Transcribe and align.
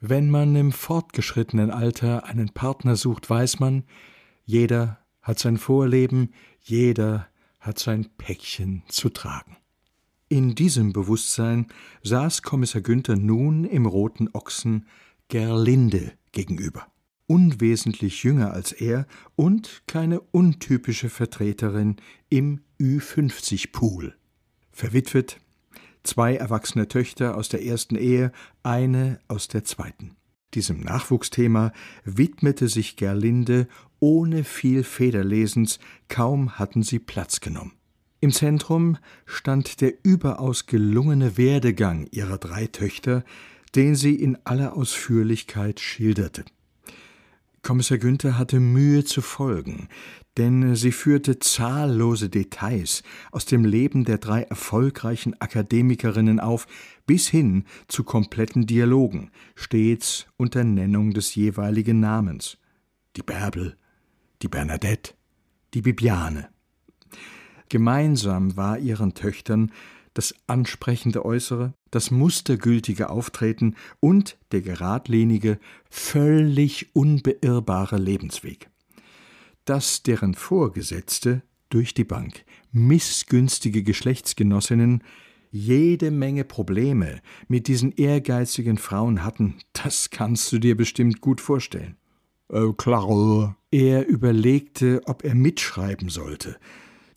Wenn 0.00 0.30
man 0.30 0.54
im 0.54 0.70
fortgeschrittenen 0.70 1.72
Alter 1.72 2.24
einen 2.24 2.50
Partner 2.50 2.94
sucht, 2.94 3.28
weiß 3.28 3.58
man, 3.58 3.82
jeder 4.44 4.98
hat 5.22 5.40
sein 5.40 5.56
Vorleben, 5.56 6.32
jeder 6.60 7.26
hat 7.58 7.80
sein 7.80 8.08
Päckchen 8.16 8.84
zu 8.88 9.08
tragen. 9.08 9.56
In 10.28 10.54
diesem 10.54 10.92
Bewusstsein 10.92 11.66
saß 12.04 12.42
Kommissar 12.42 12.80
Günther 12.80 13.16
nun 13.16 13.64
im 13.64 13.86
Roten 13.86 14.28
Ochsen 14.32 14.86
Gerlinde 15.26 16.12
gegenüber. 16.30 16.86
Unwesentlich 17.26 18.22
jünger 18.22 18.52
als 18.52 18.72
er 18.72 19.06
und 19.34 19.82
keine 19.86 20.20
untypische 20.20 21.10
Vertreterin 21.10 21.96
im 22.28 22.60
Ü50-Pool. 22.78 24.14
Verwitwet, 24.70 25.40
zwei 26.08 26.34
erwachsene 26.36 26.88
Töchter 26.88 27.36
aus 27.36 27.48
der 27.48 27.64
ersten 27.64 27.94
Ehe, 27.94 28.32
eine 28.62 29.20
aus 29.28 29.48
der 29.48 29.64
zweiten. 29.64 30.16
Diesem 30.54 30.80
Nachwuchsthema 30.80 31.72
widmete 32.04 32.68
sich 32.68 32.96
Gerlinde 32.96 33.68
ohne 34.00 34.44
viel 34.44 34.82
Federlesens, 34.82 35.78
kaum 36.08 36.58
hatten 36.58 36.82
sie 36.82 36.98
Platz 36.98 37.40
genommen. 37.40 37.72
Im 38.20 38.32
Zentrum 38.32 38.96
stand 39.26 39.80
der 39.80 39.92
überaus 40.02 40.66
gelungene 40.66 41.36
Werdegang 41.36 42.08
ihrer 42.10 42.38
drei 42.38 42.66
Töchter, 42.66 43.24
den 43.74 43.94
sie 43.94 44.14
in 44.14 44.38
aller 44.44 44.76
Ausführlichkeit 44.76 45.78
schilderte. 45.78 46.44
Kommissar 47.62 47.98
Günther 47.98 48.38
hatte 48.38 48.60
Mühe 48.60 49.04
zu 49.04 49.20
folgen, 49.20 49.88
denn 50.36 50.76
sie 50.76 50.92
führte 50.92 51.38
zahllose 51.38 52.28
Details 52.28 53.02
aus 53.32 53.44
dem 53.44 53.64
Leben 53.64 54.04
der 54.04 54.18
drei 54.18 54.42
erfolgreichen 54.42 55.38
Akademikerinnen 55.40 56.40
auf, 56.40 56.66
bis 57.06 57.28
hin 57.28 57.64
zu 57.88 58.04
kompletten 58.04 58.66
Dialogen, 58.66 59.30
stets 59.54 60.26
unter 60.36 60.62
Nennung 60.64 61.12
des 61.12 61.34
jeweiligen 61.34 62.00
Namens. 62.00 62.58
Die 63.16 63.22
Bärbel, 63.22 63.76
die 64.42 64.48
Bernadette, 64.48 65.14
die 65.74 65.82
Bibiane. 65.82 66.48
Gemeinsam 67.68 68.56
war 68.56 68.78
ihren 68.78 69.14
Töchtern 69.14 69.72
das 70.14 70.34
ansprechende 70.46 71.24
Äußere, 71.24 71.74
das 71.90 72.10
mustergültige 72.10 73.10
Auftreten 73.10 73.76
und 74.00 74.38
der 74.52 74.62
geradlinige, 74.62 75.58
völlig 75.90 76.94
unbeirrbare 76.94 77.98
Lebensweg. 77.98 78.70
Dass 79.64 80.02
deren 80.02 80.34
Vorgesetzte 80.34 81.42
durch 81.70 81.94
die 81.94 82.04
Bank 82.04 82.44
missgünstige 82.72 83.82
Geschlechtsgenossinnen 83.82 85.02
jede 85.50 86.10
Menge 86.10 86.44
Probleme 86.44 87.20
mit 87.48 87.68
diesen 87.68 87.92
ehrgeizigen 87.92 88.78
Frauen 88.78 89.24
hatten, 89.24 89.56
das 89.72 90.10
kannst 90.10 90.52
du 90.52 90.58
dir 90.58 90.76
bestimmt 90.76 91.20
gut 91.20 91.40
vorstellen. 91.40 91.96
Äh, 92.50 92.72
klar. 92.76 93.56
Er 93.70 94.06
überlegte, 94.06 95.02
ob 95.04 95.24
er 95.24 95.34
mitschreiben 95.34 96.08
sollte, 96.08 96.56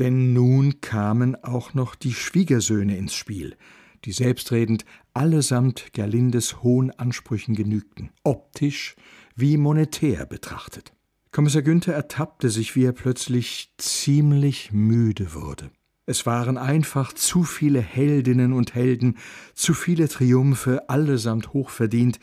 denn 0.00 0.32
nun 0.32 0.80
kamen 0.80 1.36
auch 1.44 1.74
noch 1.74 1.94
die 1.94 2.14
Schwiegersöhne 2.14 2.96
ins 2.96 3.14
Spiel, 3.14 3.56
die 4.04 4.12
selbstredend 4.12 4.86
allesamt 5.12 5.92
Gerlindes 5.92 6.62
hohen 6.62 6.90
Ansprüchen 6.90 7.54
genügten, 7.54 8.10
optisch 8.24 8.96
wie 9.36 9.58
monetär 9.58 10.26
betrachtet. 10.26 10.92
Kommissar 11.32 11.62
Günther 11.62 11.94
ertappte 11.94 12.50
sich, 12.50 12.74
wie 12.74 12.84
er 12.84 12.92
plötzlich 12.92 13.74
ziemlich 13.76 14.72
müde 14.72 15.34
wurde. 15.34 15.70
Es 16.06 16.26
waren 16.26 16.58
einfach 16.58 17.12
zu 17.12 17.44
viele 17.44 17.80
Heldinnen 17.80 18.52
und 18.52 18.74
Helden, 18.74 19.18
zu 19.54 19.74
viele 19.74 20.08
Triumphe, 20.08 20.88
allesamt 20.88 21.52
hochverdient, 21.52 22.18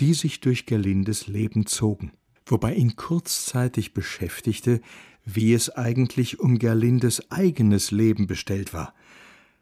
die 0.00 0.14
sich 0.14 0.40
durch 0.40 0.66
Gerlindes 0.66 1.26
Leben 1.26 1.66
zogen, 1.66 2.12
wobei 2.46 2.74
ihn 2.74 2.94
kurzzeitig 2.94 3.94
beschäftigte, 3.94 4.80
wie 5.24 5.54
es 5.54 5.70
eigentlich 5.70 6.40
um 6.40 6.58
Gerlindes 6.58 7.30
eigenes 7.30 7.90
Leben 7.90 8.26
bestellt 8.26 8.74
war. 8.74 8.94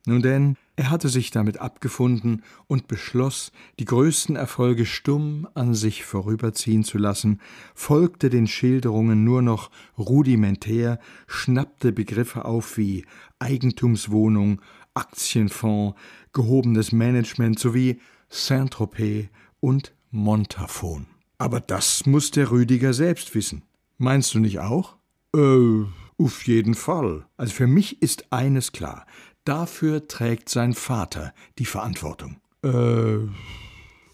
Nun 0.06 0.22
denn, 0.22 0.56
er 0.76 0.88
hatte 0.88 1.10
sich 1.10 1.31
damit 1.31 1.59
abgefunden 1.59 2.43
und 2.66 2.88
beschloss, 2.88 3.53
die 3.78 3.84
größten 3.84 4.34
Erfolge 4.34 4.87
stumm 4.87 5.47
an 5.53 5.75
sich 5.75 6.04
vorüberziehen 6.04 6.84
zu 6.84 6.97
lassen, 6.97 7.38
folgte 7.75 8.31
den 8.31 8.47
Schilderungen 8.47 9.22
nur 9.25 9.43
noch 9.43 9.70
rudimentär, 9.99 10.99
schnappte 11.26 11.93
Begriffe 11.93 12.47
auf 12.47 12.78
wie 12.78 13.04
Eigentumswohnung, 13.38 14.62
Aktienfonds, 14.94 15.99
gehobenes 16.32 16.93
Management 16.93 17.59
sowie 17.59 18.00
Saint-Tropez 18.31 19.28
und 19.60 19.94
Montafon. 20.10 21.06
Aber 21.37 21.60
das 21.60 22.06
muss 22.06 22.31
der 22.31 22.50
Rüdiger 22.50 22.94
selbst 22.94 23.34
wissen. 23.34 23.62
Meinst 23.99 24.34
du 24.34 24.38
nicht 24.38 24.60
auch? 24.60 24.97
Äh, 25.35 25.85
auf 26.19 26.47
jeden 26.47 26.75
Fall. 26.75 27.27
Also 27.37 27.55
für 27.55 27.67
mich 27.67 28.03
ist 28.03 28.33
eines 28.33 28.73
klar. 28.73 29.07
Dafür 29.45 30.07
trägt 30.07 30.49
sein 30.49 30.75
Vater 30.75 31.33
die 31.59 31.67
Verantwortung. 31.67 32.41
Äh. 32.63 33.27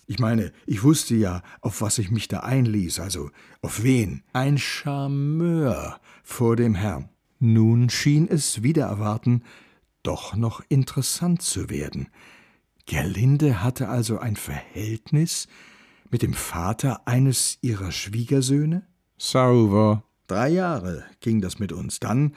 Ich 0.08 0.20
meine, 0.20 0.52
ich 0.66 0.84
wusste 0.84 1.16
ja, 1.16 1.42
auf 1.60 1.80
was 1.80 1.98
ich 1.98 2.12
mich 2.12 2.28
da 2.28 2.40
einließ, 2.40 3.00
also 3.00 3.30
auf 3.60 3.82
wen? 3.82 4.22
Ein 4.32 4.56
Charmeur 4.56 6.00
vor 6.22 6.54
dem 6.54 6.76
Herrn. 6.76 7.08
Nun 7.40 7.90
schien 7.90 8.28
es 8.28 8.62
wieder 8.62 8.86
erwarten, 8.86 9.42
doch 10.04 10.36
noch 10.36 10.62
interessant 10.68 11.42
zu 11.42 11.70
werden. 11.70 12.08
Gerlinde 12.86 13.64
hatte 13.64 13.88
also 13.88 14.18
ein 14.18 14.36
Verhältnis 14.36 15.48
mit 16.08 16.22
dem 16.22 16.34
Vater 16.34 17.08
eines 17.08 17.58
ihrer 17.60 17.90
Schwiegersöhne? 17.90 18.86
Sauber. 19.18 20.04
Drei 20.26 20.48
Jahre 20.48 21.04
ging 21.20 21.40
das 21.40 21.58
mit 21.58 21.72
uns. 21.72 22.00
Dann 22.00 22.34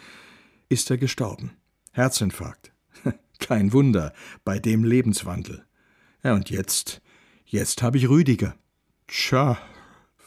ist 0.69 0.89
er 0.91 0.97
gestorben. 0.97 1.51
Herzinfarkt. 1.91 2.71
Kein 3.39 3.73
Wunder 3.73 4.13
bei 4.45 4.59
dem 4.59 4.83
Lebenswandel. 4.83 5.65
Ja, 6.23 6.33
und 6.33 6.49
jetzt, 6.49 7.01
jetzt 7.45 7.81
habe 7.81 7.97
ich 7.97 8.09
Rüdiger. 8.09 8.55
Tja, 9.07 9.57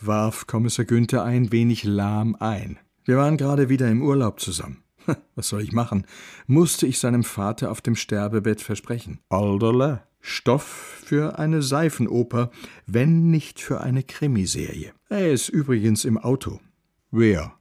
warf 0.00 0.46
Kommissar 0.46 0.84
Günther 0.84 1.22
ein 1.22 1.52
wenig 1.52 1.84
lahm 1.84 2.34
ein. 2.34 2.78
Wir 3.04 3.16
waren 3.16 3.36
gerade 3.36 3.68
wieder 3.68 3.88
im 3.88 4.02
Urlaub 4.02 4.40
zusammen. 4.40 4.82
Was 5.34 5.48
soll 5.48 5.62
ich 5.62 5.72
machen? 5.72 6.06
Musste 6.46 6.86
ich 6.86 6.98
seinem 6.98 7.24
Vater 7.24 7.70
auf 7.70 7.80
dem 7.80 7.94
Sterbebett 7.96 8.60
versprechen. 8.60 9.20
Alderle. 9.28 10.02
Stoff 10.20 11.02
für 11.04 11.38
eine 11.38 11.62
Seifenoper, 11.62 12.50
wenn 12.86 13.30
nicht 13.30 13.60
für 13.60 13.80
eine 13.80 14.04
Krimiserie. 14.04 14.92
Er 15.08 15.32
ist 15.32 15.48
übrigens 15.48 16.04
im 16.04 16.16
Auto. 16.16 16.60
Wer? 17.14 17.52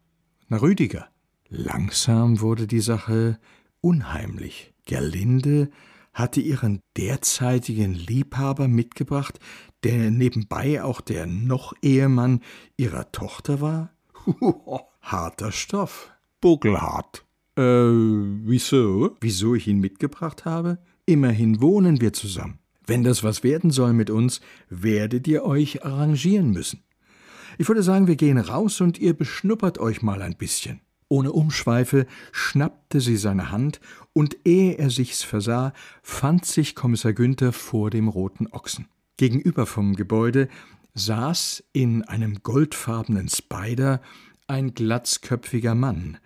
Na, 0.48 0.62
Rüdiger. 0.62 1.10
Langsam 1.50 2.40
wurde 2.40 2.68
die 2.68 2.80
Sache 2.80 3.38
unheimlich. 3.82 4.74
Gerlinde 4.86 5.70
hatte 6.14 6.40
ihren 6.40 6.80
derzeitigen 6.96 7.94
Liebhaber 7.94 8.70
mitgebracht, 8.70 9.40
der 9.84 10.10
nebenbei 10.10 10.82
auch 10.82 11.02
der 11.02 11.26
noch 11.28 11.74
Ehemann 11.82 12.40
ihrer 12.78 13.12
Tochter 13.12 13.60
war? 13.60 13.94
Harter 15.02 15.52
Stoff. 15.52 16.14
Buckelhart. 16.40 17.26
Äh, 17.58 17.62
wieso? 17.62 19.18
Wieso 19.20 19.56
ich 19.56 19.68
ihn 19.68 19.82
mitgebracht 19.82 20.46
habe? 20.46 20.78
Immerhin 21.06 21.60
wohnen 21.60 22.00
wir 22.00 22.14
zusammen. 22.14 22.60
Wenn 22.86 23.04
das 23.04 23.22
was 23.22 23.44
werden 23.44 23.72
soll 23.72 23.92
mit 23.92 24.10
uns, 24.10 24.40
werdet 24.70 25.28
ihr 25.28 25.44
euch 25.44 25.84
arrangieren 25.84 26.52
müssen. 26.52 26.84
Ich 27.58 27.68
würde 27.68 27.84
sagen, 27.84 28.08
wir 28.08 28.16
gehen 28.16 28.38
raus 28.38 28.82
und 28.82 28.98
ihr 29.00 29.14
beschnuppert 29.14 29.78
euch 29.78 30.02
mal 30.02 30.22
ein 30.22 30.36
bisschen. 30.36 30.82
Ohne 31.08 31.34
Umschweife 31.34 32.08
schnappte 32.32 33.02
sie 33.02 33.18
seine 33.18 33.52
Hand, 33.52 33.82
und 34.14 34.38
ehe 34.46 34.78
er 34.78 34.90
sich's 34.90 35.24
versah, 35.24 35.74
fand 36.02 36.46
sich 36.46 36.76
Kommissar 36.76 37.14
Günther 37.14 37.54
vor 37.54 37.90
dem 37.90 38.08
roten 38.08 38.48
Ochsen. 38.48 38.88
Gegenüber 39.18 39.66
vom 39.66 39.96
Gebäude 39.96 40.48
saß 40.94 41.64
in 41.74 42.04
einem 42.04 42.44
goldfarbenen 42.44 43.30
Spider 43.30 44.02
ein 44.48 44.74
glatzköpfiger 44.74 45.76
Mann, 45.76 46.18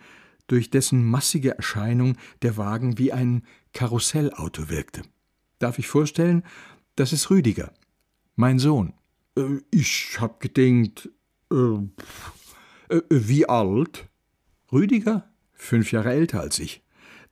durch 0.47 0.69
dessen 0.69 1.03
massige 1.03 1.57
Erscheinung 1.57 2.17
der 2.41 2.57
Wagen 2.57 2.97
wie 2.97 3.11
ein 3.11 3.43
Karussellauto 3.73 4.69
wirkte. 4.69 5.01
Darf 5.59 5.79
ich 5.79 5.87
vorstellen, 5.87 6.43
das 6.95 7.13
ist 7.13 7.29
Rüdiger, 7.29 7.73
mein 8.35 8.59
Sohn. 8.59 8.93
Äh, 9.35 9.61
ich 9.71 10.17
hab 10.19 10.39
gedenkt, 10.39 11.09
äh, 11.51 12.95
äh, 12.95 13.01
wie 13.09 13.47
alt? 13.47 14.07
Rüdiger? 14.71 15.29
Fünf 15.53 15.91
Jahre 15.91 16.11
älter 16.11 16.41
als 16.41 16.59
ich. 16.59 16.83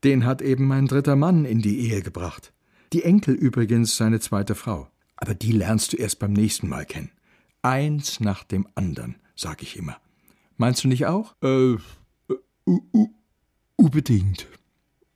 Den 0.04 0.26
hat 0.26 0.42
eben 0.42 0.66
mein 0.66 0.88
dritter 0.88 1.16
Mann 1.16 1.46
in 1.46 1.62
die 1.62 1.80
Ehe 1.80 2.02
gebracht. 2.02 2.54
Die 2.92 3.04
Enkel 3.04 3.34
übrigens 3.34 3.98
seine 3.98 4.20
zweite 4.20 4.56
Frau. 4.56 4.88
Aber 5.16 5.34
die 5.34 5.52
lernst 5.52 5.94
du 5.94 5.98
erst 5.98 6.20
beim 6.20 6.34
nächsten 6.34 6.68
Mal 6.68 6.86
kennen. 6.86 7.12
Eins 7.62 8.20
nach 8.20 8.44
dem 8.44 8.68
anderen, 8.76 9.16
sag 9.36 9.62
ich 9.62 9.78
immer. 9.78 9.98
Meinst 10.58 10.84
du 10.84 10.88
nicht 10.90 11.06
auch? 11.06 11.36
Äh, 11.42 11.78
uh, 12.68 13.08
unbedingt. 13.76 14.48